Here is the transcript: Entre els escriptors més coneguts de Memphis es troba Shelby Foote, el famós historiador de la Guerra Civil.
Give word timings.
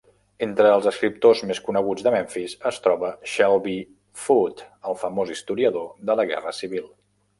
Entre 0.43 0.69
els 0.75 0.85
escriptors 0.91 1.43
més 1.49 1.59
coneguts 1.67 2.07
de 2.07 2.13
Memphis 2.15 2.55
es 2.69 2.81
troba 2.87 3.11
Shelby 3.35 3.77
Foote, 4.23 4.69
el 4.93 4.99
famós 5.03 5.35
historiador 5.37 5.89
de 6.11 6.17
la 6.23 6.27
Guerra 6.33 6.57
Civil. 6.63 6.91